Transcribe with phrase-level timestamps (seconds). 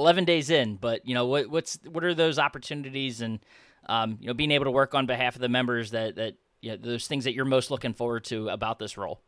[0.00, 3.38] 11 days in, but you know what what's what are those opportunities and
[3.88, 6.70] um, you know being able to work on behalf of the members that that you
[6.70, 9.20] know, those things that you're most looking forward to about this role.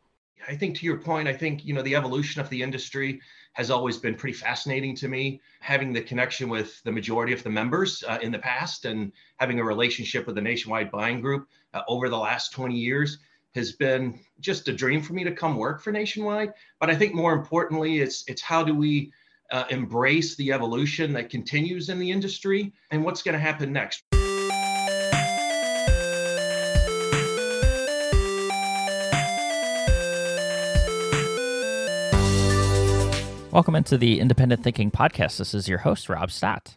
[0.47, 3.21] I think to your point, I think you know the evolution of the industry
[3.53, 5.41] has always been pretty fascinating to me.
[5.59, 9.59] Having the connection with the majority of the members uh, in the past and having
[9.59, 13.19] a relationship with the Nationwide Buying Group uh, over the last 20 years
[13.55, 16.51] has been just a dream for me to come work for Nationwide.
[16.79, 19.13] But I think more importantly, it's it's how do we
[19.53, 24.03] uh, embrace the evolution that continues in the industry and what's going to happen next.
[33.51, 35.37] Welcome into the Independent Thinking Podcast.
[35.37, 36.75] This is your host, Rob Stott.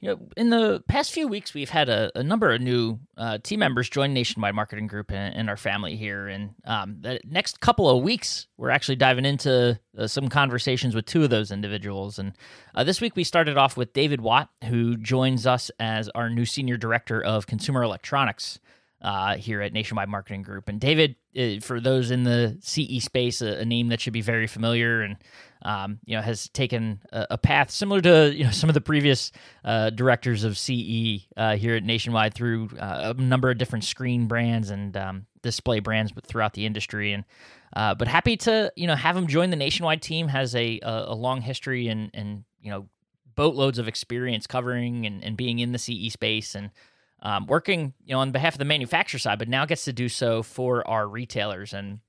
[0.00, 3.36] You know, in the past few weeks, we've had a, a number of new uh,
[3.42, 6.26] team members join Nationwide Marketing Group and, and our family here.
[6.26, 11.04] And um, the next couple of weeks, we're actually diving into uh, some conversations with
[11.04, 12.18] two of those individuals.
[12.18, 12.32] And
[12.74, 16.46] uh, this week, we started off with David Watt, who joins us as our new
[16.46, 18.58] Senior Director of Consumer Electronics
[19.02, 20.68] uh, here at Nationwide Marketing Group.
[20.68, 24.20] And David, uh, for those in the CE space, a, a, name that should be
[24.20, 25.16] very familiar and
[25.62, 28.80] um, you know has taken a, a, path similar to you know some of the
[28.80, 29.32] previous
[29.64, 34.26] uh, directors of CE uh, here at Nationwide through uh, a number of different screen
[34.26, 37.12] brands and um, display brands, throughout the industry.
[37.12, 37.24] And
[37.74, 40.28] uh, but happy to you know have him join the Nationwide team.
[40.28, 42.88] Has a a, a long history and and you know
[43.34, 46.70] boatloads of experience covering and, and being in the CE space and
[47.22, 50.08] um, working, you know, on behalf of the manufacturer side, but now gets to do
[50.08, 52.00] so for our retailers, and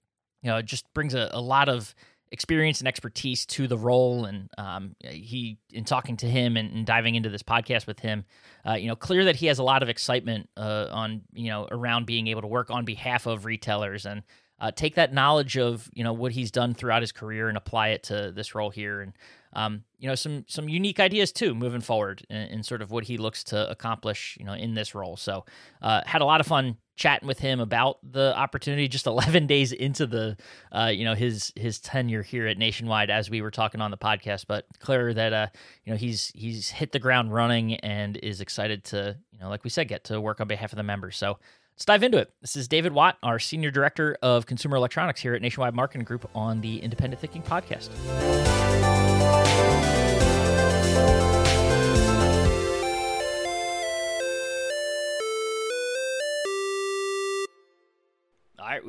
[0.42, 1.94] you know, it just brings a, a lot of
[2.32, 4.26] experience and expertise to the role.
[4.26, 8.24] And um, he, in talking to him and, and, diving into this podcast with him,
[8.66, 11.68] uh, you know, clear that he has a lot of excitement uh, on, you know,
[11.70, 14.24] around being able to work on behalf of retailers and
[14.62, 17.90] uh, take that knowledge of, you know, what he's done throughout his career and apply
[17.90, 19.02] it to this role here.
[19.02, 19.14] And
[19.54, 23.04] um, you know, some some unique ideas too moving forward in, in, sort of what
[23.04, 25.18] he looks to accomplish, you know, in this role.
[25.18, 25.44] So,
[25.82, 29.72] uh, had a lot of fun chatting with him about the opportunity just 11 days
[29.72, 30.38] into the
[30.72, 33.98] uh, you know his his tenure here at Nationwide as we were talking on the
[33.98, 35.48] podcast but clear that uh
[35.84, 39.64] you know he's he's hit the ground running and is excited to you know like
[39.64, 41.40] we said get to work on behalf of the members so
[41.82, 42.32] let's dive into it.
[42.42, 46.30] This is David Watt our senior director of consumer electronics here at Nationwide Marketing Group
[46.36, 47.90] on the Independent Thinking podcast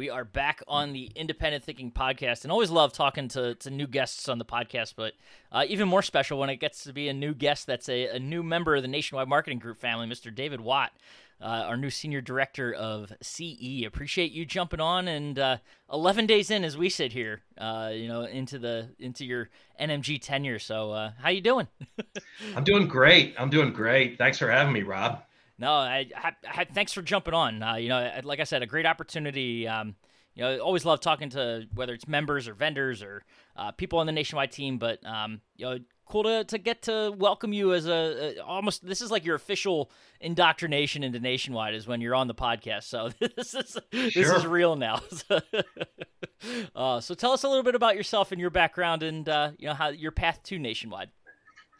[0.02, 3.86] we are back on the Independent Thinking podcast, and always love talking to, to new
[3.86, 4.94] guests on the podcast.
[4.96, 5.12] But
[5.52, 8.18] uh, even more special when it gets to be a new guest that's a, a
[8.18, 10.34] new member of the Nationwide Marketing Group family, Mr.
[10.34, 10.91] David Watt,
[11.41, 13.84] uh, our new senior director of CE.
[13.86, 15.58] Appreciate you jumping on, and uh,
[15.92, 20.20] 11 days in as we sit here, uh, you know, into the into your NMG
[20.20, 20.58] tenure.
[20.58, 21.68] So, uh, how you doing?
[22.56, 23.36] I'm doing great.
[23.38, 24.18] I'm doing great.
[24.18, 25.22] Thanks for having me, Rob.
[25.62, 27.62] No, I, I, I thanks for jumping on.
[27.62, 29.68] Uh, you know, like I said, a great opportunity.
[29.68, 29.94] Um,
[30.34, 33.22] you know, always love talking to whether it's members or vendors or
[33.56, 34.78] uh, people on the nationwide team.
[34.78, 38.84] But um, you know, cool to, to get to welcome you as a, a, almost
[38.84, 42.82] this is like your official indoctrination into nationwide is when you're on the podcast.
[42.82, 44.36] So this is this sure.
[44.36, 45.00] is real now.
[46.74, 49.68] uh, so tell us a little bit about yourself and your background and uh, you
[49.68, 51.10] know how your path to nationwide.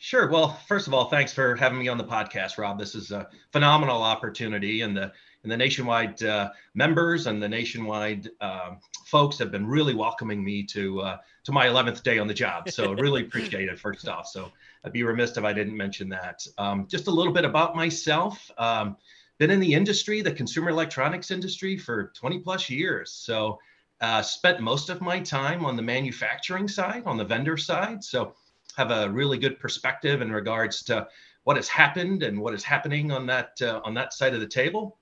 [0.05, 0.29] Sure.
[0.29, 2.77] Well, first of all, thanks for having me on the podcast, Rob.
[2.77, 5.13] This is a phenomenal opportunity, and the
[5.45, 8.71] and the nationwide uh, members and the nationwide uh,
[9.07, 12.69] folks have been really welcoming me to uh, to my 11th day on the job.
[12.69, 13.79] So really appreciate it.
[13.79, 14.51] First off, so
[14.85, 16.45] I'd be remiss if I didn't mention that.
[16.59, 18.51] Um, just a little bit about myself.
[18.59, 18.97] Um,
[19.39, 23.13] been in the industry, the consumer electronics industry, for 20 plus years.
[23.13, 23.61] So
[24.01, 28.03] uh, spent most of my time on the manufacturing side, on the vendor side.
[28.03, 28.35] So
[28.77, 31.07] have a really good perspective in regards to
[31.45, 34.47] what has happened and what is happening on that uh, on that side of the
[34.47, 34.99] table.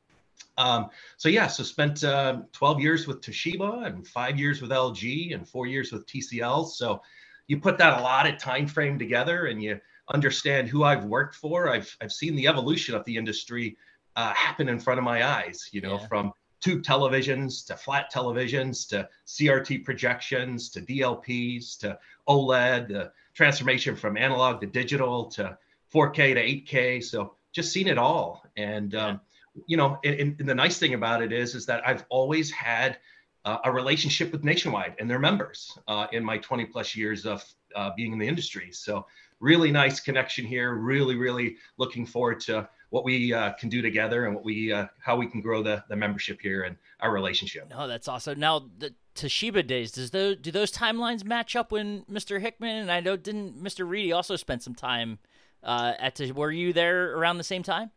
[0.56, 5.34] Um, so yeah, so spent uh, 12 years with Toshiba and five years with LG
[5.34, 6.68] and four years with TCL.
[6.68, 7.02] So
[7.46, 9.80] you put that a lot of time frame together and you
[10.12, 11.68] understand who I've worked for.
[11.68, 13.76] I've I've seen the evolution of the industry
[14.16, 15.68] uh, happen in front of my eyes.
[15.72, 16.06] You know, yeah.
[16.06, 21.98] from tube televisions to flat televisions to CRT projections to DLPs to
[22.28, 23.10] OLED,
[23.40, 25.56] transformation from analog to digital to
[25.94, 27.02] 4K to 8K.
[27.02, 28.44] So just seen it all.
[28.54, 29.20] And, um,
[29.66, 32.98] you know, and, and, the nice thing about it is, is that I've always had
[33.46, 37.42] uh, a relationship with Nationwide and their members uh, in my 20 plus years of
[37.74, 38.72] uh, being in the industry.
[38.72, 39.06] So
[39.40, 40.74] really nice connection here.
[40.74, 44.86] Really, really looking forward to what we uh, can do together and what we uh,
[44.98, 47.70] how we can grow the the membership here and our relationship.
[47.70, 48.38] No, that's awesome.
[48.38, 49.92] Now, the, Toshiba days.
[49.92, 52.40] Does those do those timelines match up when Mr.
[52.40, 53.88] Hickman and I know didn't Mr.
[53.88, 55.18] Reedy also spend some time
[55.62, 56.20] uh, at?
[56.34, 57.90] Were you there around the same time?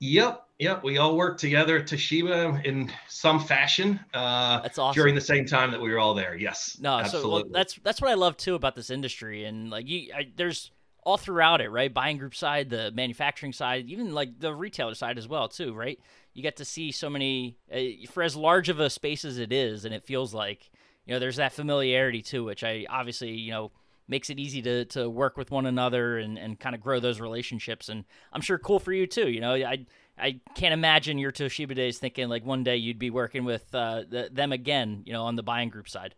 [0.00, 0.82] Yep, yep.
[0.82, 4.00] We all worked together at Toshiba in some fashion.
[4.12, 5.00] Uh, that's awesome.
[5.00, 6.36] During the same time that we were all there.
[6.36, 6.76] Yes.
[6.80, 7.30] No, absolutely.
[7.30, 10.28] so well, that's that's what I love too about this industry, and like you, I,
[10.36, 10.72] there's
[11.04, 11.92] all throughout it, right?
[11.92, 16.00] Buying group side, the manufacturing side, even like the retailer side as well, too, right?
[16.32, 19.52] You get to see so many uh, for as large of a space as it
[19.52, 20.70] is, and it feels like
[21.06, 23.70] you know there's that familiarity too, which I obviously you know
[24.08, 27.20] makes it easy to to work with one another and and kind of grow those
[27.20, 27.88] relationships.
[27.88, 29.30] And I'm sure cool for you too.
[29.30, 29.86] You know, I
[30.18, 34.02] I can't imagine your Toshiba days thinking like one day you'd be working with uh,
[34.08, 35.02] the, them again.
[35.04, 36.14] You know, on the buying group side.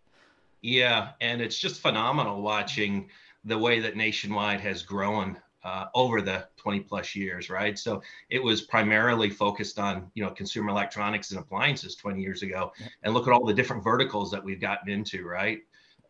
[0.62, 3.10] Yeah, and it's just phenomenal watching
[3.46, 7.78] the way that Nationwide has grown uh, over the 20 plus years, right?
[7.78, 12.72] So it was primarily focused on you know consumer electronics and appliances 20 years ago,
[13.02, 15.60] and look at all the different verticals that we've gotten into, right?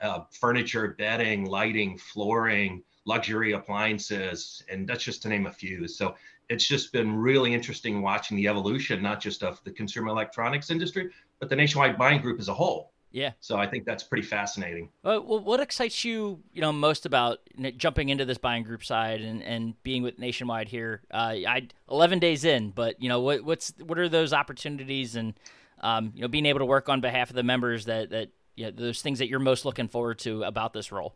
[0.01, 5.87] uh, furniture, bedding, lighting, flooring, luxury appliances, and that's just to name a few.
[5.89, 6.15] So
[6.49, 11.11] it's just been really interesting watching the evolution, not just of the consumer electronics industry,
[11.39, 12.93] but the nationwide buying group as a whole.
[13.17, 13.33] Yeah.
[13.41, 14.91] So I think that's pretty fascinating.
[15.03, 17.39] well, what excites you, you know, most about
[17.79, 21.01] jumping into this buying group side and, and being with Nationwide here?
[21.11, 25.33] Uh, I 11 days in, but you know, what what's what are those opportunities and
[25.81, 28.69] um, you know, being able to work on behalf of the members that that yeah,
[28.71, 31.15] those things that you're most looking forward to about this role?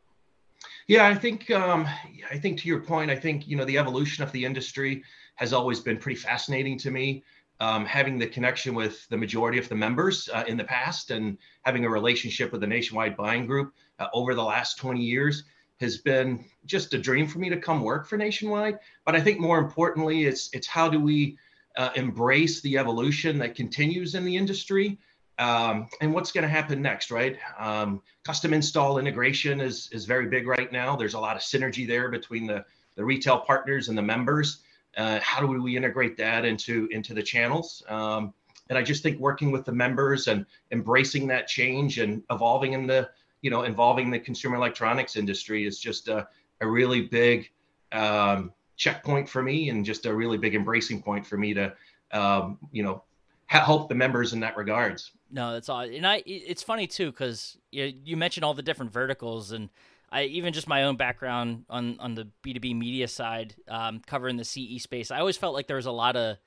[0.87, 1.87] Yeah, I think um,
[2.31, 5.05] I think to your point, I think you know the evolution of the industry
[5.35, 7.25] has always been pretty fascinating to me.
[7.61, 11.37] Um, having the connection with the majority of the members uh, in the past and
[11.63, 15.45] having a relationship with the nationwide buying group uh, over the last 20 years
[15.79, 19.39] has been just a dream for me to come work for nationwide but i think
[19.39, 21.37] more importantly it's it's how do we
[21.77, 24.99] uh, embrace the evolution that continues in the industry
[25.41, 27.39] um, and what's going to happen next, right?
[27.59, 30.95] Um, custom install integration is is very big right now.
[30.97, 32.65] There's a lot of synergy there between the
[32.95, 34.59] the retail partners and the members.
[34.97, 37.83] Uh, how do we integrate that into into the channels?
[37.89, 38.35] Um,
[38.69, 42.87] and I just think working with the members and embracing that change and evolving in
[42.87, 43.11] the
[43.43, 46.27] you know involving the consumer electronics industry is just a,
[46.61, 47.51] a really big
[47.93, 51.73] um, checkpoint for me and just a really big embracing point for me to
[52.13, 53.03] um, you know
[53.47, 55.11] help the members in that regards.
[55.33, 55.81] No, that's all.
[55.81, 59.69] And I, it's funny too because you, you mentioned all the different verticals, and
[60.13, 64.01] I even just my own background on on the B two B media side, um,
[64.07, 65.11] covering the CE space.
[65.11, 66.39] I always felt like there was a lot of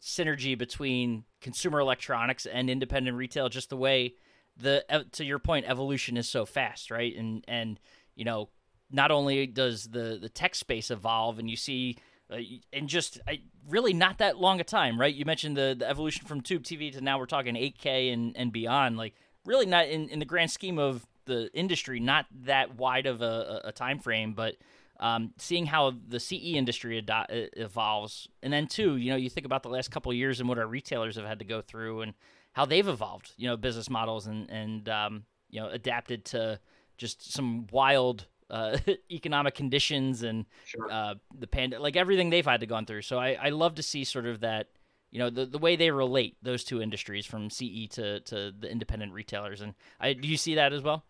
[0.00, 3.48] synergy between consumer electronics and independent retail.
[3.48, 4.14] Just the way
[4.56, 7.14] the to your point, evolution is so fast, right?
[7.16, 7.78] And and
[8.14, 8.48] you know,
[8.90, 11.98] not only does the the tech space evolve, and you see
[12.32, 12.38] uh,
[12.72, 15.14] in just I, really not that long a time, right?
[15.14, 18.52] You mentioned the, the evolution from tube TV to now we're talking 8K and, and
[18.52, 18.96] beyond.
[18.96, 19.14] Like,
[19.44, 23.62] really not in, in the grand scheme of the industry, not that wide of a,
[23.64, 24.56] a time frame, but
[24.98, 29.46] um, seeing how the CE industry ado- evolves, and then too, you know, you think
[29.46, 32.14] about the last couple years and what our retailers have had to go through and
[32.52, 36.60] how they've evolved, you know, business models and and um, you know adapted to
[36.98, 38.76] just some wild uh,
[39.10, 40.90] economic conditions and sure.
[40.90, 43.02] uh, the pandemic, like everything they've had to go through.
[43.02, 44.68] So I, I love to see sort of that,
[45.10, 48.70] you know, the, the way they relate those two industries from CE to, to the
[48.70, 49.60] independent retailers.
[49.60, 51.04] And I, do you see that as well?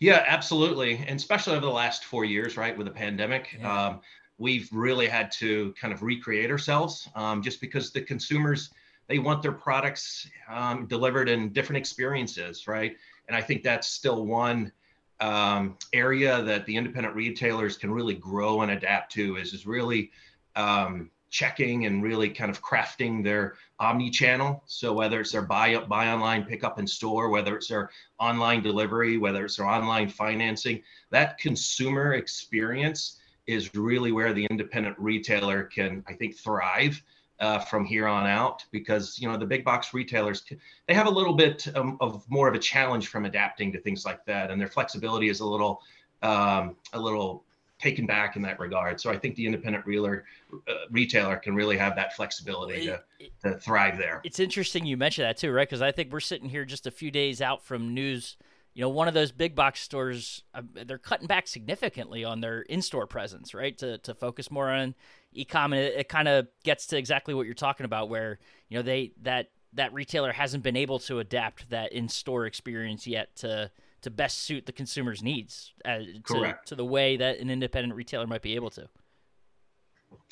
[0.00, 0.96] Yeah, absolutely.
[1.06, 3.86] And especially over the last four years, right, with the pandemic, yeah.
[3.86, 4.00] um,
[4.38, 8.70] we've really had to kind of recreate ourselves um, just because the consumers,
[9.08, 12.96] they want their products um, delivered in different experiences, right?
[13.28, 14.72] And I think that's still one
[15.20, 20.10] um, area that the independent retailers can really grow and adapt to is, is really
[20.56, 24.62] um, checking and really kind of crafting their omni-channel.
[24.66, 27.90] So whether it's their buy up, buy online, pick up in store, whether it's their
[28.20, 34.96] online delivery, whether it's their online financing, that consumer experience is really where the independent
[34.96, 37.02] retailer can, I think, thrive
[37.40, 40.44] uh, from here on out because you know the big box retailers
[40.86, 44.04] they have a little bit um, of more of a challenge from adapting to things
[44.04, 45.82] like that and their flexibility is a little
[46.22, 47.42] um, a little
[47.78, 49.00] taken back in that regard.
[49.00, 50.24] So i think the independent realer,
[50.68, 53.02] uh, retailer can really have that flexibility to,
[53.42, 54.20] to thrive there.
[54.24, 55.68] It's interesting you mentioned that too right?
[55.68, 58.36] Because i think we're sitting here just a few days out from news.
[58.74, 62.62] You know, one of those big box stores, uh, they're cutting back significantly on their
[62.62, 63.78] in-store presence, right?
[63.78, 64.96] To to focus more on
[65.32, 68.76] e-com, and it, it kind of gets to exactly what you're talking about, where you
[68.76, 73.70] know they that that retailer hasn't been able to adapt that in-store experience yet to
[74.04, 78.26] to best suit the consumer's needs, uh, to, to the way that an independent retailer
[78.26, 78.88] might be able to.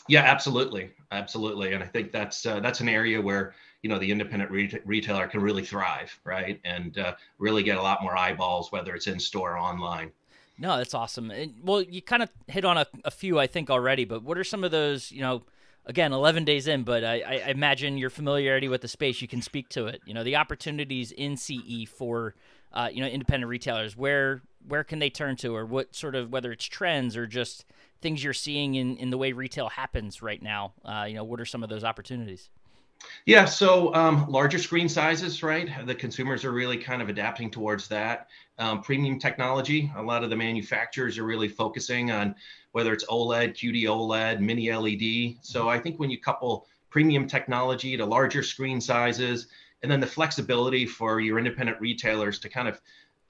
[0.08, 4.10] Yeah, absolutely, absolutely, and I think that's uh, that's an area where you know the
[4.10, 8.72] independent re- retailer can really thrive, right, and uh, really get a lot more eyeballs,
[8.72, 10.10] whether it's in store or online.
[10.58, 11.30] No, that's awesome.
[11.30, 14.04] And, well, you kind of hit on a, a, few, I think, already.
[14.04, 15.10] But what are some of those?
[15.10, 15.42] You know,
[15.86, 19.42] again, 11 days in, but I, I imagine your familiarity with the space, you can
[19.42, 20.00] speak to it.
[20.04, 22.34] You know, the opportunities in CE for
[22.72, 23.96] uh, you know independent retailers.
[23.96, 27.64] Where where can they turn to, or what sort of whether it's trends or just
[28.00, 30.72] things you're seeing in in the way retail happens right now.
[30.84, 32.50] Uh, you know, what are some of those opportunities?
[33.26, 35.68] Yeah, so um, larger screen sizes, right?
[35.86, 38.28] The consumers are really kind of adapting towards that.
[38.58, 42.34] Um, premium technology, a lot of the manufacturers are really focusing on
[42.72, 45.36] whether it's OLED, QD OLED, mini LED.
[45.42, 49.48] So I think when you couple premium technology to larger screen sizes,
[49.82, 52.80] and then the flexibility for your independent retailers to kind of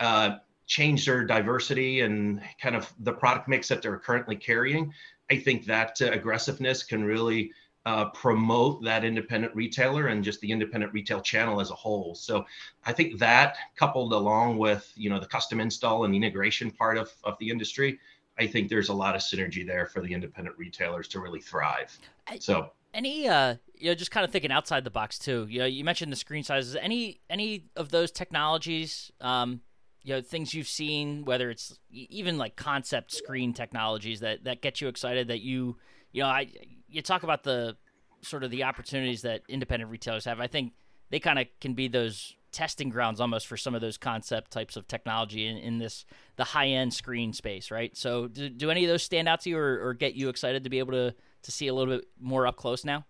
[0.00, 4.92] uh, change their diversity and kind of the product mix that they're currently carrying,
[5.30, 7.52] I think that uh, aggressiveness can really
[7.84, 12.14] uh, promote that independent retailer and just the independent retail channel as a whole.
[12.14, 12.46] So
[12.86, 17.10] I think that coupled along with you know the custom install and integration part of,
[17.24, 17.98] of the industry,
[18.38, 21.98] I think there's a lot of synergy there for the independent retailers to really thrive.
[22.40, 25.46] So any uh you know just kind of thinking outside the box too.
[25.48, 26.76] You know you mentioned the screen sizes.
[26.76, 29.60] Any any of those technologies um
[30.02, 34.80] you know things you've seen whether it's even like concept screen technologies that that get
[34.80, 35.76] you excited that you
[36.10, 36.48] you know i
[36.88, 37.76] you talk about the
[38.22, 40.40] sort of the opportunities that independent retailers have.
[40.40, 40.72] I think
[41.10, 44.76] they kind of can be those testing grounds almost for some of those concept types
[44.76, 46.04] of technology in, in this
[46.36, 47.96] the high end screen space, right?
[47.96, 50.64] So do, do any of those stand out to you or, or get you excited
[50.64, 53.04] to be able to to see a little bit more up close now?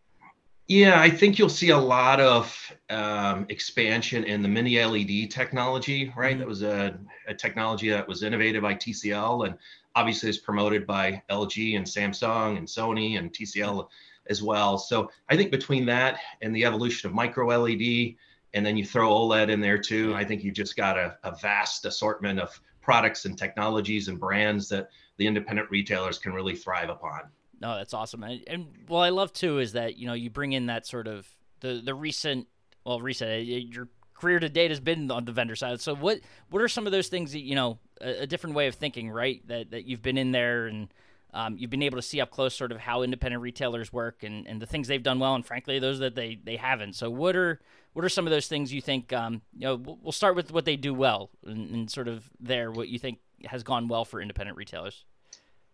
[0.68, 6.12] Yeah, I think you'll see a lot of um, expansion in the mini LED technology,
[6.16, 6.30] right?
[6.32, 6.38] Mm-hmm.
[6.38, 9.58] That was a, a, technology that was innovated by TCL and
[9.96, 13.88] obviously is promoted by LG and Samsung and Sony and TCL
[14.28, 14.78] as well.
[14.78, 18.14] So I think between that and the evolution of micro LED,
[18.54, 21.34] and then you throw OLED in there too, I think you've just got a, a
[21.36, 26.88] vast assortment of products and technologies and brands that the independent retailers can really thrive
[26.88, 27.22] upon.
[27.62, 28.24] No, that's awesome.
[28.24, 31.06] And, and what I love too is that you know you bring in that sort
[31.06, 31.26] of
[31.60, 32.48] the the recent
[32.84, 35.80] well recent uh, your career to date has been on the vendor side.
[35.80, 36.18] So what
[36.50, 39.10] what are some of those things that you know a, a different way of thinking,
[39.10, 39.46] right?
[39.46, 40.88] That that you've been in there and
[41.34, 44.46] um, you've been able to see up close sort of how independent retailers work and,
[44.46, 46.94] and the things they've done well, and frankly, those that they, they haven't.
[46.94, 47.60] So, what are
[47.94, 49.12] what are some of those things you think?
[49.12, 52.70] Um, you know, we'll start with what they do well, and, and, sort of there,
[52.70, 55.04] what you think has gone well for independent retailers.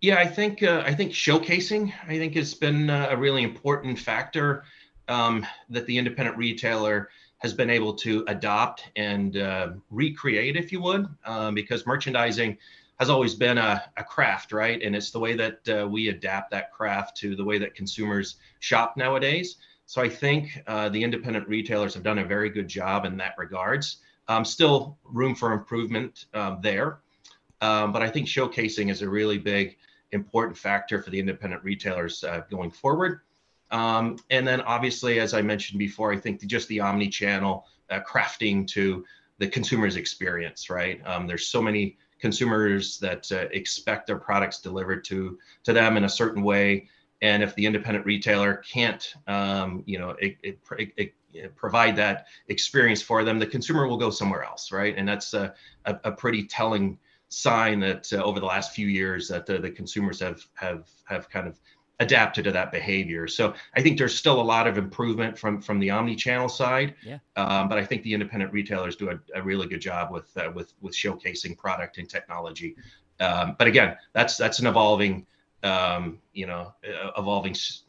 [0.00, 3.98] Yeah, I think uh, I think showcasing I think has been uh, a really important
[3.98, 4.64] factor
[5.08, 10.80] um, that the independent retailer has been able to adopt and uh, recreate, if you
[10.82, 12.58] would, um, because merchandising
[12.98, 14.82] has always been a, a, craft, right?
[14.82, 18.36] And it's the way that uh, we adapt that craft to the way that consumers
[18.58, 19.56] shop nowadays.
[19.86, 23.34] So I think uh, the independent retailers have done a very good job in that
[23.38, 23.98] regards.
[24.26, 26.98] Um, still room for improvement um, there,
[27.60, 29.76] um, but I think showcasing is a really big,
[30.12, 33.20] important factor for the independent retailers uh, going forward.
[33.70, 38.66] Um, and then obviously, as I mentioned before, I think just the omni-channel uh, crafting
[38.68, 39.04] to
[39.38, 41.00] the consumer's experience, right?
[41.06, 46.04] Um, there's so many consumers that uh, expect their products delivered to to them in
[46.04, 46.88] a certain way,
[47.22, 50.58] and if the independent retailer can't, um, you know, it, it,
[50.96, 51.14] it,
[51.56, 54.94] provide that experience for them, the consumer will go somewhere else, right?
[54.96, 59.28] And that's a, a, a pretty telling sign that uh, over the last few years
[59.28, 61.60] that uh, the consumers have have have kind of
[62.00, 63.26] adapted to that behavior.
[63.26, 66.94] So I think there's still a lot of improvement from from the omni-channel side.
[67.04, 67.18] Yeah.
[67.36, 70.50] Um, but I think the independent retailers do a, a really good job with uh,
[70.54, 72.76] with with showcasing product and technology.
[73.20, 75.26] Um, but again, that's that's an evolving
[75.62, 77.82] um, you know uh, evolving s-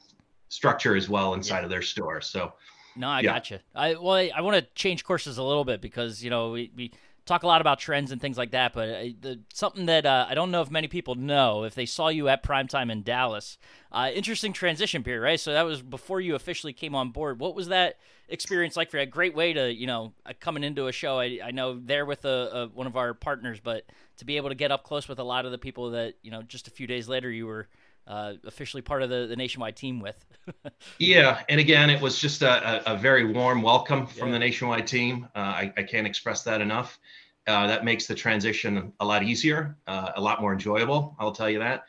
[0.49, 1.63] structure as well inside yeah.
[1.65, 2.21] of their store.
[2.21, 2.53] So.
[2.95, 3.33] No, I yeah.
[3.33, 3.61] gotcha.
[3.75, 6.71] I well, I, I want to change courses a little bit because you know we,
[6.75, 6.91] we
[7.29, 10.25] talk a lot about trends and things like that, but uh, the, something that uh,
[10.27, 13.57] I don't know if many people know if they saw you at primetime in Dallas.
[13.91, 15.39] Uh, interesting transition period, right?
[15.39, 17.39] So that was before you officially came on board.
[17.39, 19.03] What was that experience like for you?
[19.03, 21.19] A great way to, you know, uh, coming into a show.
[21.19, 23.85] I, I know there with a, a, one of our partners, but
[24.17, 26.31] to be able to get up close with a lot of the people that, you
[26.31, 27.67] know, just a few days later you were
[28.09, 30.25] uh, officially part of the, the nationwide team with.
[30.97, 34.33] yeah, and again, it was just a, a, very warm welcome from yeah.
[34.33, 35.27] the nationwide team.
[35.35, 36.99] Uh, I, I, can't express that enough.
[37.45, 41.15] Uh, that makes the transition a lot easier, uh, a lot more enjoyable.
[41.19, 41.83] I'll tell you that.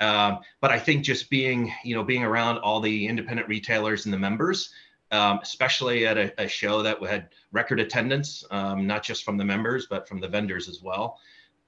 [0.00, 4.14] Um, but I think just being, you know, being around all the independent retailers and
[4.14, 4.70] the members,
[5.12, 9.44] um, especially at a, a, show that had record attendance, um, not just from the
[9.44, 11.18] members but from the vendors as well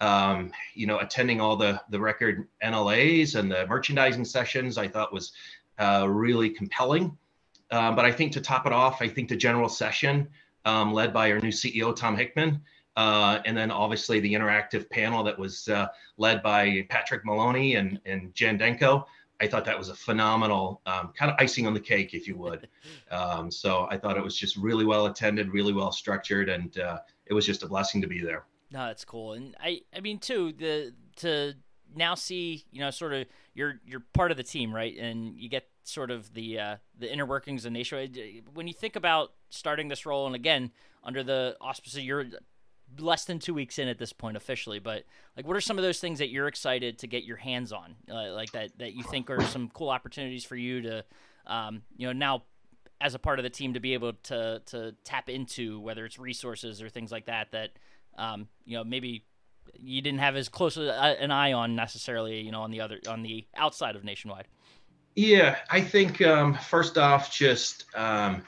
[0.00, 5.12] um, you know, attending all the the record NLAs and the merchandising sessions, I thought
[5.12, 5.32] was
[5.78, 7.16] uh, really compelling.
[7.70, 10.28] Um, but I think to top it off, I think the general session
[10.64, 12.60] um, led by our new CEO, Tom Hickman,
[12.96, 15.86] uh, and then obviously the interactive panel that was uh,
[16.16, 19.04] led by Patrick Maloney and, and Jen Denko.
[19.40, 22.36] I thought that was a phenomenal um, kind of icing on the cake, if you
[22.36, 22.68] would.
[23.10, 26.98] Um, so I thought it was just really well attended, really well structured, and uh,
[27.24, 28.44] it was just a blessing to be there.
[28.70, 31.54] No, that's cool, and I, I mean too, the to
[31.94, 34.96] now see, you know, sort of you're you're part of the team, right?
[34.96, 38.18] And you get sort of the uh, the inner workings of Nationwide.
[38.52, 40.70] When you think about starting this role, and again
[41.04, 42.26] under the auspices, you're
[42.98, 44.78] less than two weeks in at this point officially.
[44.78, 45.04] But
[45.36, 47.96] like, what are some of those things that you're excited to get your hands on,
[48.10, 51.04] uh, like that that you think are some cool opportunities for you to,
[51.46, 52.42] um, you know, now
[53.00, 56.18] as a part of the team to be able to to tap into whether it's
[56.18, 57.70] resources or things like that that
[58.16, 59.24] um, you know maybe
[59.80, 63.22] you didn't have as close an eye on necessarily, you know, on the other on
[63.22, 64.46] the outside of nationwide.
[65.14, 68.42] Yeah, I think um, first off, just um,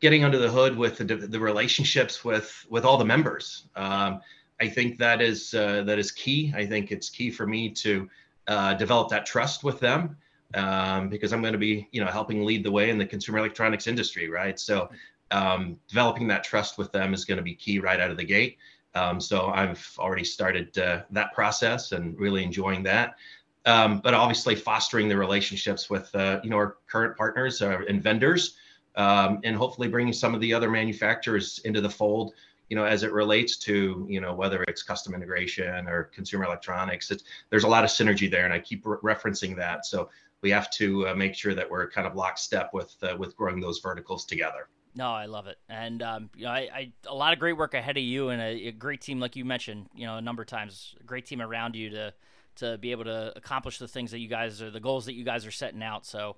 [0.00, 3.68] getting under the hood with the, the relationships with with all the members.
[3.76, 4.20] Um,
[4.60, 6.52] I think that is uh, that is key.
[6.54, 8.08] I think it's key for me to
[8.46, 10.16] uh, develop that trust with them
[10.54, 13.38] um, because I'm going to be, you know, helping lead the way in the consumer
[13.38, 14.58] electronics industry, right?
[14.58, 14.90] So
[15.30, 18.24] um, developing that trust with them is going to be key right out of the
[18.24, 18.58] gate.
[18.94, 23.16] Um, so I've already started uh, that process and really enjoying that.
[23.66, 28.02] Um, but obviously fostering the relationships with uh, you know our current partners uh, and
[28.02, 28.56] vendors,
[28.96, 32.32] um, and hopefully bringing some of the other manufacturers into the fold.
[32.70, 37.12] You know, as it relates to you know whether it's custom integration or consumer electronics,
[37.50, 39.84] there's a lot of synergy there, and I keep re- referencing that.
[39.84, 40.08] So
[40.40, 43.60] we have to uh, make sure that we're kind of lockstep with uh, with growing
[43.60, 44.68] those verticals together.
[44.94, 47.74] No, I love it, and um, you know, I, I, a lot of great work
[47.74, 50.42] ahead of you, and a, a, great team, like you mentioned, you know, a number
[50.42, 52.12] of times, a great team around you to
[52.56, 55.24] to be able to accomplish the things that you guys are, the goals that you
[55.24, 56.04] guys are setting out.
[56.04, 56.36] So,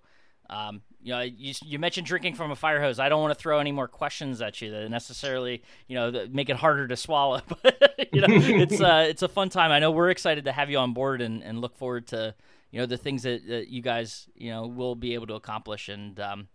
[0.50, 2.98] um, you know, you, you mentioned drinking from a fire hose.
[2.98, 6.48] I don't want to throw any more questions at you that necessarily, you know, make
[6.48, 7.40] it harder to swallow.
[7.62, 9.70] But you know, it's uh, it's a fun time.
[9.70, 12.34] I know we're excited to have you on board and, and look forward to
[12.70, 15.88] you know the things that, that you guys you know will be able to accomplish
[15.88, 16.18] and.
[16.20, 16.48] Um,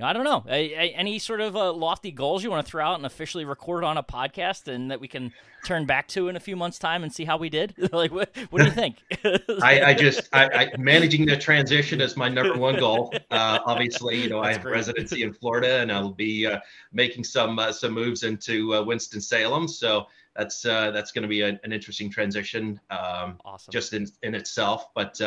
[0.00, 0.50] you know, I don't know.
[0.50, 3.98] any sort of uh, lofty goals you want to throw out and officially record on
[3.98, 5.30] a podcast, and that we can
[5.66, 7.74] turn back to in a few months' time and see how we did?
[7.92, 9.02] like, what, what do you think?
[9.62, 13.12] I, I, just I, I, managing the transition is my number one goal.
[13.30, 14.72] Uh, obviously, you know, That's I have great.
[14.72, 16.60] residency in Florida, and I'll be uh,
[16.92, 19.68] making some uh, some moves into uh, Winston Salem.
[19.68, 23.70] So that's uh, that's going to be a, an interesting transition, um, awesome.
[23.70, 24.94] just in in itself.
[24.94, 25.20] But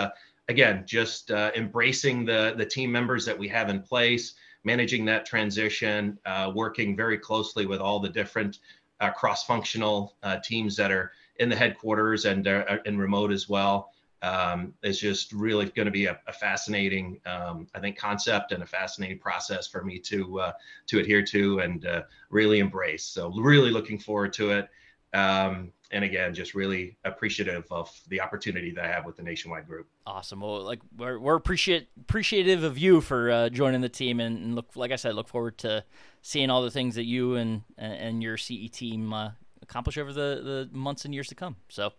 [0.49, 4.33] again, just embracing the the team members that we have in place
[4.63, 8.59] managing that transition, uh, working very closely with all the different
[8.99, 13.91] uh, cross-functional uh, teams that are in the headquarters and uh, in remote as well.
[14.21, 18.63] Um, is just really going to be a, a fascinating, um, I think, concept and
[18.63, 20.51] a fascinating process for me to uh,
[20.87, 23.03] to adhere to and uh, really embrace.
[23.03, 24.69] So really looking forward to it.
[25.13, 29.67] Um, and again, just really appreciative of the opportunity that I have with the Nationwide
[29.67, 29.87] Group.
[30.05, 30.41] Awesome.
[30.41, 34.55] Well, like we're, we're appreciate appreciative of you for uh, joining the team, and, and,
[34.55, 35.85] look, like I said, look forward to
[36.21, 40.67] seeing all the things that you and and your CE team uh, accomplish over the
[40.71, 41.55] the months and years to come.
[41.69, 41.93] So.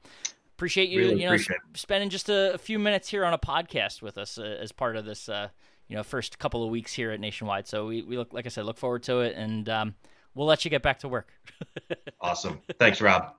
[0.56, 3.38] Appreciate you, really you know, appreciate spending just a, a, few minutes here on a
[3.38, 5.48] podcast with us uh, as part of this, uh,
[5.88, 7.66] you know, first couple of weeks here at Nationwide.
[7.66, 9.94] So we, we look, like I said, look forward to it, and um,
[10.32, 11.32] we'll let you get back to work.
[12.20, 12.60] awesome.
[12.78, 13.34] Thanks, Rob.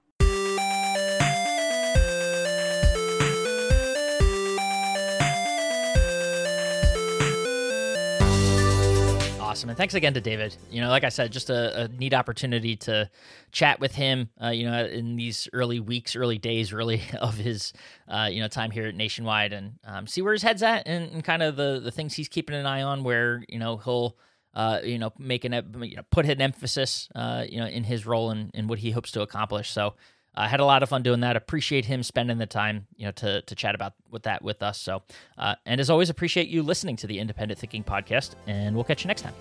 [9.56, 9.70] Awesome.
[9.70, 10.54] And thanks again to David.
[10.70, 13.10] You know, like I said, just a, a neat opportunity to
[13.54, 17.72] chat with him, uh, you know, in these early weeks, early days, really of his,
[18.10, 21.10] uh, you know, time here at Nationwide and um, see where his head's at and,
[21.10, 24.18] and, kind of the, the things he's keeping an eye on where, you know, he'll,
[24.56, 28.06] uh, you know, make an, you know, put an emphasis, uh, you know, in his
[28.06, 29.72] role and, and what he hopes to accomplish.
[29.72, 29.94] So,
[30.38, 31.36] I uh, had a lot of fun doing that.
[31.36, 34.78] Appreciate him spending the time, you know, to to chat about with that with us.
[34.80, 35.04] So,
[35.38, 39.04] uh, and as always, appreciate you listening to the Independent Thinking Podcast, and we'll catch
[39.04, 39.34] you next time.